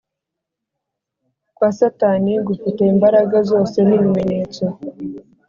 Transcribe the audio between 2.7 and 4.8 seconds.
imbaraga zose n ibimenyetso